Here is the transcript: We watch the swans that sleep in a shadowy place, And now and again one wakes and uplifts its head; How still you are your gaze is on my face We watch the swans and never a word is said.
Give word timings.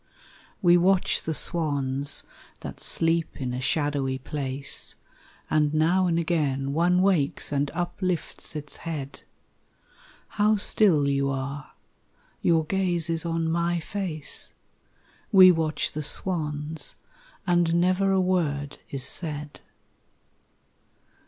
We 0.63 0.77
watch 0.77 1.21
the 1.21 1.33
swans 1.35 2.23
that 2.61 2.79
sleep 2.79 3.39
in 3.39 3.53
a 3.53 3.61
shadowy 3.61 4.17
place, 4.17 4.95
And 5.47 5.75
now 5.75 6.07
and 6.07 6.17
again 6.17 6.73
one 6.73 7.03
wakes 7.03 7.51
and 7.51 7.69
uplifts 7.75 8.55
its 8.55 8.77
head; 8.77 9.21
How 10.29 10.55
still 10.55 11.07
you 11.07 11.29
are 11.29 11.73
your 12.41 12.65
gaze 12.65 13.11
is 13.11 13.27
on 13.27 13.47
my 13.51 13.79
face 13.79 14.51
We 15.31 15.51
watch 15.51 15.91
the 15.91 16.01
swans 16.01 16.95
and 17.45 17.75
never 17.75 18.11
a 18.11 18.19
word 18.19 18.79
is 18.89 19.03
said. 19.03 19.59